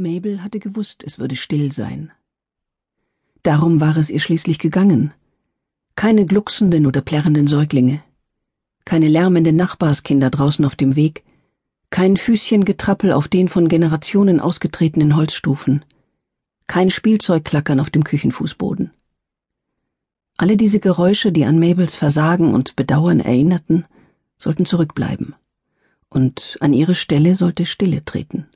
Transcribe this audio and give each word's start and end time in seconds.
Mabel 0.00 0.42
hatte 0.42 0.58
gewusst, 0.58 1.04
es 1.04 1.18
würde 1.18 1.36
still 1.36 1.70
sein. 1.70 2.10
Darum 3.42 3.80
war 3.80 3.96
es 3.96 4.10
ihr 4.10 4.20
schließlich 4.20 4.58
gegangen. 4.58 5.12
Keine 5.94 6.26
glucksenden 6.26 6.86
oder 6.86 7.02
plärrenden 7.02 7.46
Säuglinge, 7.46 8.02
keine 8.84 9.08
lärmenden 9.08 9.56
Nachbarskinder 9.56 10.30
draußen 10.30 10.64
auf 10.64 10.74
dem 10.74 10.96
Weg, 10.96 11.24
kein 11.90 12.16
Füßchengetrappel 12.16 13.12
auf 13.12 13.28
den 13.28 13.48
von 13.48 13.68
Generationen 13.68 14.40
ausgetretenen 14.40 15.16
Holzstufen, 15.16 15.84
kein 16.66 16.90
Spielzeugklackern 16.90 17.80
auf 17.80 17.90
dem 17.90 18.04
Küchenfußboden. 18.04 18.92
Alle 20.38 20.56
diese 20.56 20.80
Geräusche, 20.80 21.32
die 21.32 21.44
an 21.44 21.58
Mabels 21.58 21.94
Versagen 21.94 22.54
und 22.54 22.76
Bedauern 22.76 23.20
erinnerten, 23.20 23.84
sollten 24.38 24.64
zurückbleiben, 24.64 25.34
und 26.08 26.56
an 26.60 26.72
ihre 26.72 26.94
Stelle 26.94 27.34
sollte 27.34 27.66
Stille 27.66 28.04
treten. 28.04 28.46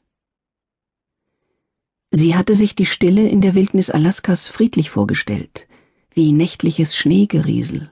Sie 2.16 2.36
hatte 2.36 2.54
sich 2.54 2.76
die 2.76 2.86
Stille 2.86 3.28
in 3.28 3.40
der 3.40 3.56
Wildnis 3.56 3.90
Alaskas 3.90 4.46
friedlich 4.46 4.88
vorgestellt, 4.88 5.66
wie 6.12 6.30
nächtliches 6.30 6.96
Schneegeriesel. 6.96 7.90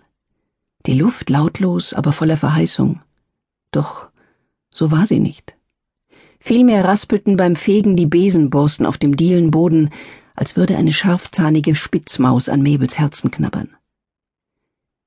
Die 0.86 0.94
Luft 0.94 1.28
lautlos, 1.28 1.92
aber 1.92 2.12
voller 2.12 2.36
Verheißung. 2.36 3.00
Doch 3.72 4.10
so 4.72 4.92
war 4.92 5.06
sie 5.06 5.18
nicht. 5.18 5.56
Vielmehr 6.38 6.84
raspelten 6.84 7.36
beim 7.36 7.56
Fegen 7.56 7.96
die 7.96 8.06
Besenborsten 8.06 8.86
auf 8.86 8.96
dem 8.96 9.16
Dielenboden, 9.16 9.90
als 10.36 10.54
würde 10.54 10.76
eine 10.76 10.92
scharfzahnige 10.92 11.74
Spitzmaus 11.74 12.48
an 12.48 12.62
Mabels 12.62 13.00
Herzen 13.00 13.32
knabbern. 13.32 13.74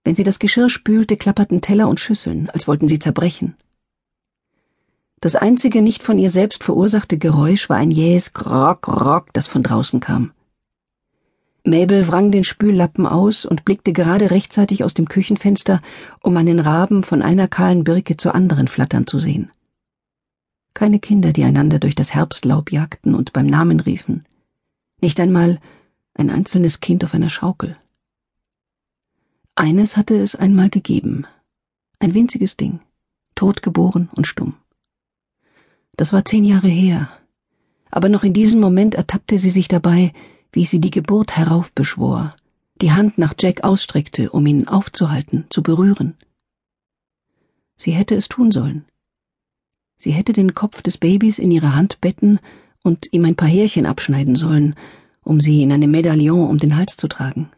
Wenn 0.03 0.15
sie 0.15 0.25
das 0.25 0.39
Geschirr 0.39 0.69
spülte, 0.69 1.15
klapperten 1.15 1.61
Teller 1.61 1.87
und 1.87 2.01
Schüsseln, 2.01 2.49
als 2.49 2.67
wollten 2.67 2.89
sie 2.89 2.99
zerbrechen. 2.99 3.55
Das 5.21 5.35
einzige 5.35 5.81
nicht 5.81 6.03
von 6.03 6.17
ihr 6.17 6.29
selbst 6.29 6.63
verursachte 6.63 7.17
Geräusch 7.17 7.69
war 7.69 7.77
ein 7.77 7.91
jähes 7.91 8.33
Grock, 8.33 8.83
Grock, 8.83 9.33
das 9.33 9.47
von 9.47 9.63
draußen 9.63 9.99
kam. 9.99 10.31
Mabel 11.63 12.07
wrang 12.07 12.31
den 12.31 12.43
Spüllappen 12.43 13.07
aus 13.07 13.43
und 13.43 13.65
blickte 13.65 13.91
gerade 13.91 14.29
rechtzeitig 14.29 14.83
aus 14.83 14.93
dem 14.93 15.09
Küchenfenster, 15.09 15.81
um 16.21 16.37
einen 16.37 16.59
Raben 16.59 17.03
von 17.03 17.23
einer 17.23 17.47
kahlen 17.47 17.83
Birke 17.83 18.17
zur 18.17 18.35
anderen 18.35 18.67
flattern 18.67 19.07
zu 19.07 19.17
sehen. 19.17 19.51
Keine 20.75 20.99
Kinder, 20.99 21.33
die 21.33 21.43
einander 21.43 21.79
durch 21.79 21.95
das 21.95 22.13
Herbstlaub 22.13 22.71
jagten 22.71 23.15
und 23.15 23.33
beim 23.33 23.47
Namen 23.47 23.79
riefen. 23.79 24.25
Nicht 25.01 25.19
einmal 25.19 25.59
ein 26.13 26.29
einzelnes 26.29 26.81
Kind 26.81 27.03
auf 27.03 27.15
einer 27.15 27.29
Schaukel. 27.29 27.77
Eines 29.55 29.97
hatte 29.97 30.15
es 30.15 30.35
einmal 30.35 30.69
gegeben. 30.69 31.25
Ein 31.99 32.13
winziges 32.13 32.57
Ding, 32.57 32.79
totgeboren 33.33 34.09
und 34.13 34.27
stumm. 34.27 34.55
Das 35.97 36.11
war 36.11 36.25
zehn 36.25 36.43
Jahre 36.43 36.67
her. 36.67 37.09
Aber 37.89 38.09
noch 38.09 38.23
in 38.23 38.33
diesem 38.33 38.59
Moment 38.59 38.95
ertappte 38.95 39.39
sie 39.39 39.49
sich 39.49 39.67
dabei, 39.67 40.11
wie 40.51 40.65
sie 40.65 40.79
die 40.79 40.91
Geburt 40.91 41.37
heraufbeschwor, 41.37 42.35
die 42.81 42.91
Hand 42.91 43.17
nach 43.17 43.33
Jack 43.39 43.63
ausstreckte, 43.63 44.31
um 44.31 44.45
ihn 44.45 44.67
aufzuhalten, 44.67 45.45
zu 45.49 45.63
berühren. 45.63 46.15
Sie 47.77 47.91
hätte 47.91 48.15
es 48.15 48.27
tun 48.27 48.51
sollen. 48.51 48.85
Sie 49.97 50.11
hätte 50.11 50.33
den 50.33 50.53
Kopf 50.53 50.81
des 50.81 50.97
Babys 50.97 51.39
in 51.39 51.51
ihre 51.51 51.75
Hand 51.75 52.01
betten 52.01 52.39
und 52.83 53.11
ihm 53.13 53.25
ein 53.25 53.35
paar 53.35 53.47
Härchen 53.47 53.85
abschneiden 53.85 54.35
sollen, 54.35 54.75
um 55.23 55.39
sie 55.41 55.63
in 55.63 55.71
einem 55.71 55.91
Medaillon 55.91 56.49
um 56.49 56.57
den 56.57 56.75
Hals 56.75 56.97
zu 56.97 57.07
tragen. 57.07 57.49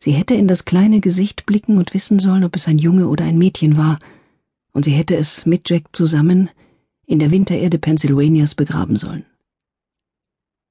Sie 0.00 0.12
hätte 0.12 0.34
in 0.34 0.48
das 0.48 0.64
kleine 0.64 1.00
Gesicht 1.00 1.44
blicken 1.44 1.76
und 1.76 1.92
wissen 1.92 2.18
sollen, 2.18 2.44
ob 2.44 2.56
es 2.56 2.68
ein 2.68 2.78
Junge 2.78 3.08
oder 3.08 3.24
ein 3.24 3.38
Mädchen 3.38 3.76
war, 3.76 3.98
und 4.72 4.84
sie 4.84 4.92
hätte 4.92 5.16
es 5.16 5.44
mit 5.44 5.68
Jack 5.68 5.84
zusammen 5.92 6.50
in 7.08 7.18
der 7.18 7.30
Wintererde 7.30 7.78
Pennsylvanias 7.78 8.54
begraben 8.54 8.96
sollen. 8.96 9.24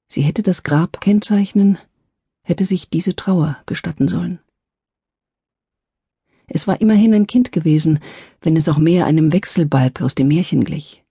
Sie 0.07 0.21
hätte 0.21 0.43
das 0.43 0.61
Grab 0.61 1.01
kennzeichnen, 1.01 1.79
hätte 2.43 2.63
sich 2.63 2.89
diese 2.89 3.15
Trauer 3.15 3.57
gestatten 3.65 4.07
sollen. 4.07 4.39
Es 6.45 6.67
war 6.67 6.79
immerhin 6.79 7.15
ein 7.15 7.25
Kind 7.25 7.51
gewesen, 7.51 7.99
wenn 8.39 8.55
es 8.55 8.69
auch 8.69 8.77
mehr 8.77 9.07
einem 9.07 9.33
Wechselbalg 9.33 10.01
aus 10.01 10.13
dem 10.13 10.27
Märchen 10.27 10.63
glich. 10.63 11.03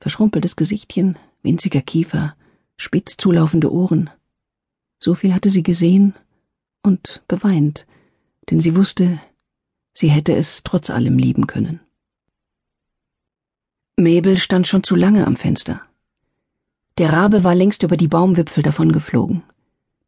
Verschrumpeltes 0.00 0.56
Gesichtchen, 0.56 1.18
winziger 1.42 1.82
Kiefer, 1.82 2.34
spitz 2.78 3.18
zulaufende 3.18 3.70
Ohren. 3.70 4.08
So 4.98 5.14
viel 5.14 5.34
hatte 5.34 5.50
sie 5.50 5.62
gesehen 5.62 6.14
und 6.82 7.22
beweint, 7.28 7.86
denn 8.50 8.60
sie 8.60 8.74
wusste, 8.74 9.20
sie 9.92 10.08
hätte 10.08 10.34
es 10.34 10.62
trotz 10.64 10.88
allem 10.88 11.18
lieben 11.18 11.46
können. 11.46 11.80
Mabel 13.96 14.38
stand 14.38 14.66
schon 14.66 14.82
zu 14.82 14.96
lange 14.96 15.26
am 15.26 15.36
Fenster. 15.36 15.80
Der 16.98 17.12
Rabe 17.12 17.44
war 17.44 17.54
längst 17.54 17.82
über 17.84 17.96
die 17.96 18.08
Baumwipfel 18.08 18.62
davongeflogen. 18.62 19.44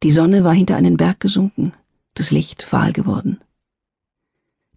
Die 0.03 0.11
Sonne 0.11 0.43
war 0.43 0.53
hinter 0.53 0.75
einen 0.75 0.97
Berg 0.97 1.21
gesunken, 1.21 1.73
das 2.13 2.31
Licht 2.31 2.63
fahl 2.63 2.91
geworden. 2.91 3.39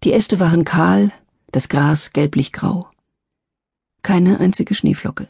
Die 0.03 0.13
Äste 0.13 0.39
waren 0.39 0.63
kahl, 0.63 1.11
das 1.51 1.67
Gras 1.67 2.13
gelblich-grau. 2.13 2.89
Keine 4.01 4.39
einzige 4.39 4.75
Schneeflocke. 4.75 5.27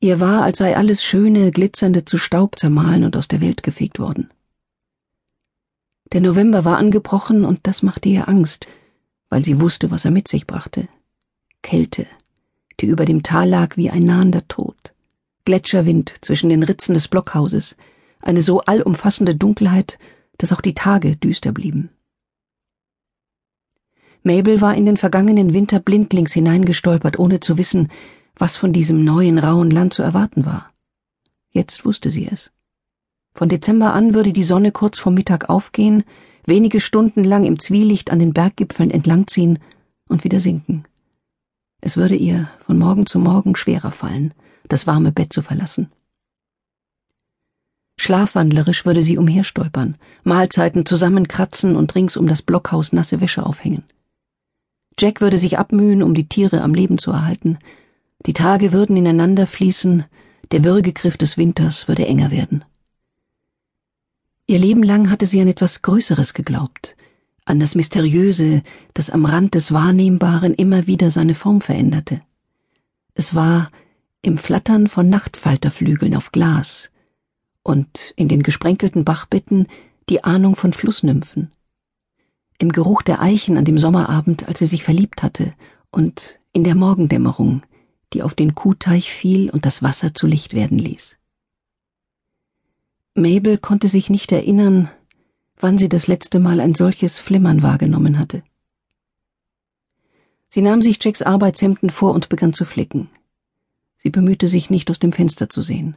Ihr 0.00 0.18
war, 0.18 0.42
als 0.42 0.58
sei 0.58 0.76
alles 0.76 1.04
Schöne, 1.04 1.50
Glitzernde 1.52 2.06
zu 2.06 2.16
Staub 2.16 2.58
zermahlen 2.58 3.04
und 3.04 3.16
aus 3.16 3.28
der 3.28 3.42
Welt 3.42 3.62
gefegt 3.62 3.98
worden. 3.98 4.30
Der 6.12 6.22
November 6.22 6.64
war 6.64 6.78
angebrochen 6.78 7.44
und 7.44 7.60
das 7.64 7.82
machte 7.82 8.08
ihr 8.08 8.28
Angst, 8.28 8.66
weil 9.28 9.44
sie 9.44 9.60
wusste, 9.60 9.90
was 9.90 10.06
er 10.06 10.10
mit 10.10 10.26
sich 10.26 10.46
brachte. 10.46 10.88
Kälte, 11.62 12.06
die 12.80 12.86
über 12.86 13.04
dem 13.04 13.22
Tal 13.22 13.48
lag 13.48 13.76
wie 13.76 13.90
ein 13.90 14.04
nahender 14.04 14.46
Tod. 14.48 14.92
Gletscherwind 15.44 16.14
zwischen 16.20 16.50
den 16.50 16.62
Ritzen 16.62 16.94
des 16.94 17.08
Blockhauses, 17.08 17.76
eine 18.20 18.42
so 18.42 18.60
allumfassende 18.60 19.34
Dunkelheit, 19.34 19.98
dass 20.38 20.52
auch 20.52 20.60
die 20.60 20.74
Tage 20.74 21.16
düster 21.16 21.52
blieben. 21.52 21.90
Mabel 24.22 24.60
war 24.60 24.74
in 24.74 24.84
den 24.84 24.96
vergangenen 24.96 25.54
Winter 25.54 25.80
blindlings 25.80 26.32
hineingestolpert, 26.32 27.18
ohne 27.18 27.40
zu 27.40 27.56
wissen, 27.56 27.88
was 28.36 28.56
von 28.56 28.72
diesem 28.72 29.04
neuen 29.04 29.38
rauen 29.38 29.70
Land 29.70 29.94
zu 29.94 30.02
erwarten 30.02 30.44
war. 30.44 30.72
Jetzt 31.50 31.84
wusste 31.84 32.10
sie 32.10 32.26
es. 32.26 32.50
Von 33.32 33.48
Dezember 33.48 33.94
an 33.94 34.14
würde 34.14 34.32
die 34.32 34.44
Sonne 34.44 34.72
kurz 34.72 34.98
vor 34.98 35.12
Mittag 35.12 35.48
aufgehen, 35.48 36.04
wenige 36.46 36.80
Stunden 36.80 37.24
lang 37.24 37.44
im 37.44 37.58
Zwielicht 37.58 38.10
an 38.10 38.18
den 38.18 38.32
Berggipfeln 38.34 38.90
entlangziehen 38.90 39.58
und 40.08 40.24
wieder 40.24 40.40
sinken. 40.40 40.84
Es 41.80 41.96
würde 41.96 42.14
ihr 42.14 42.48
von 42.66 42.78
Morgen 42.78 43.06
zu 43.06 43.18
Morgen 43.18 43.56
schwerer 43.56 43.90
fallen, 43.92 44.34
das 44.68 44.86
warme 44.86 45.12
Bett 45.12 45.32
zu 45.32 45.42
verlassen. 45.42 45.90
Schlafwandlerisch 47.98 48.86
würde 48.86 49.02
sie 49.02 49.18
umherstolpern, 49.18 49.96
Mahlzeiten 50.24 50.86
zusammenkratzen 50.86 51.76
und 51.76 51.94
rings 51.94 52.16
um 52.16 52.26
das 52.26 52.40
Blockhaus 52.40 52.92
nasse 52.92 53.20
Wäsche 53.20 53.44
aufhängen. 53.44 53.84
Jack 54.98 55.20
würde 55.20 55.38
sich 55.38 55.58
abmühen, 55.58 56.02
um 56.02 56.14
die 56.14 56.28
Tiere 56.28 56.62
am 56.62 56.74
Leben 56.74 56.98
zu 56.98 57.10
erhalten. 57.10 57.58
Die 58.26 58.32
Tage 58.32 58.72
würden 58.72 58.96
ineinander 58.96 59.46
fließen, 59.46 60.04
der 60.50 60.64
Würgegriff 60.64 61.16
des 61.16 61.36
Winters 61.36 61.88
würde 61.88 62.06
enger 62.06 62.30
werden. 62.30 62.64
Ihr 64.46 64.58
Leben 64.58 64.82
lang 64.82 65.10
hatte 65.10 65.26
sie 65.26 65.40
an 65.40 65.48
etwas 65.48 65.82
Größeres 65.82 66.34
geglaubt, 66.34 66.96
an 67.50 67.60
das 67.60 67.74
Mysteriöse, 67.74 68.62
das 68.94 69.10
am 69.10 69.26
Rand 69.26 69.54
des 69.54 69.72
Wahrnehmbaren 69.72 70.54
immer 70.54 70.86
wieder 70.86 71.10
seine 71.10 71.34
Form 71.34 71.60
veränderte. 71.60 72.22
Es 73.14 73.34
war 73.34 73.70
im 74.22 74.38
Flattern 74.38 74.86
von 74.86 75.08
Nachtfalterflügeln 75.08 76.14
auf 76.14 76.32
Glas 76.32 76.90
und 77.62 78.14
in 78.16 78.28
den 78.28 78.42
gesprenkelten 78.42 79.04
Bachbetten 79.04 79.66
die 80.08 80.24
Ahnung 80.24 80.56
von 80.56 80.72
Flussnymphen, 80.72 81.52
im 82.58 82.72
Geruch 82.72 83.02
der 83.02 83.20
Eichen 83.20 83.56
an 83.56 83.64
dem 83.64 83.78
Sommerabend, 83.78 84.48
als 84.48 84.58
sie 84.60 84.66
sich 84.66 84.84
verliebt 84.84 85.22
hatte, 85.22 85.52
und 85.90 86.38
in 86.52 86.64
der 86.64 86.74
Morgendämmerung, 86.74 87.62
die 88.12 88.22
auf 88.22 88.34
den 88.34 88.54
Kuhteich 88.54 89.12
fiel 89.12 89.50
und 89.50 89.66
das 89.66 89.82
Wasser 89.82 90.14
zu 90.14 90.26
Licht 90.26 90.54
werden 90.54 90.78
ließ. 90.78 91.16
Mabel 93.14 93.58
konnte 93.58 93.88
sich 93.88 94.08
nicht 94.08 94.30
erinnern, 94.32 94.88
wann 95.60 95.78
sie 95.78 95.88
das 95.88 96.06
letzte 96.06 96.40
Mal 96.40 96.60
ein 96.60 96.74
solches 96.74 97.18
Flimmern 97.18 97.62
wahrgenommen 97.62 98.18
hatte. 98.18 98.42
Sie 100.48 100.62
nahm 100.62 100.82
sich 100.82 101.02
Jacks 101.02 101.22
Arbeitshemden 101.22 101.90
vor 101.90 102.12
und 102.12 102.28
begann 102.28 102.52
zu 102.52 102.64
flicken. 102.64 103.08
Sie 103.98 104.10
bemühte 104.10 104.48
sich 104.48 104.70
nicht 104.70 104.90
aus 104.90 104.98
dem 104.98 105.12
Fenster 105.12 105.48
zu 105.48 105.62
sehen. 105.62 105.96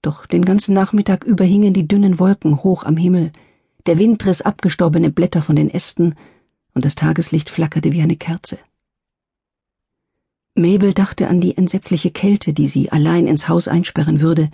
Doch 0.00 0.26
den 0.26 0.44
ganzen 0.44 0.72
Nachmittag 0.72 1.24
über 1.24 1.44
hingen 1.44 1.74
die 1.74 1.86
dünnen 1.86 2.18
Wolken 2.18 2.62
hoch 2.62 2.84
am 2.84 2.96
Himmel, 2.96 3.32
der 3.86 3.98
Wind 3.98 4.24
riss 4.24 4.40
abgestorbene 4.40 5.10
Blätter 5.10 5.42
von 5.42 5.56
den 5.56 5.70
Ästen, 5.70 6.14
und 6.74 6.84
das 6.84 6.94
Tageslicht 6.94 7.50
flackerte 7.50 7.92
wie 7.92 8.02
eine 8.02 8.16
Kerze. 8.16 8.58
Mabel 10.54 10.94
dachte 10.94 11.28
an 11.28 11.40
die 11.40 11.56
entsetzliche 11.56 12.10
Kälte, 12.10 12.52
die 12.52 12.68
sie 12.68 12.90
allein 12.90 13.26
ins 13.26 13.48
Haus 13.48 13.68
einsperren 13.68 14.20
würde, 14.20 14.50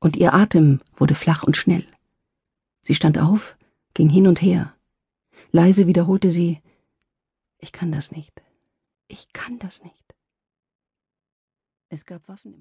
und 0.00 0.16
ihr 0.16 0.34
Atem 0.34 0.80
wurde 0.96 1.14
flach 1.14 1.42
und 1.42 1.56
schnell. 1.56 1.84
Sie 2.82 2.94
stand 2.94 3.18
auf, 3.18 3.56
ging 3.94 4.08
hin 4.08 4.26
und 4.26 4.42
her. 4.42 4.74
Leise 5.52 5.86
wiederholte 5.86 6.30
sie 6.30 6.60
Ich 7.58 7.72
kann 7.72 7.92
das 7.92 8.10
nicht. 8.10 8.42
Ich 9.08 9.32
kann 9.32 9.58
das 9.58 9.82
nicht. 9.82 10.14
Es 11.88 12.06
gab 12.06 12.28
Waffen 12.28 12.48
im 12.48 12.48